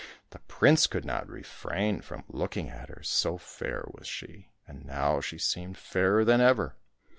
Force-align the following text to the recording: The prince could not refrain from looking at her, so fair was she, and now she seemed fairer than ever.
The 0.31 0.39
prince 0.39 0.87
could 0.87 1.05
not 1.05 1.29
refrain 1.29 2.01
from 2.01 2.23
looking 2.27 2.69
at 2.71 2.89
her, 2.89 3.03
so 3.03 3.37
fair 3.37 3.85
was 3.89 4.07
she, 4.07 4.49
and 4.67 4.83
now 4.83 5.21
she 5.21 5.37
seemed 5.37 5.77
fairer 5.77 6.25
than 6.25 6.41
ever. 6.41 6.75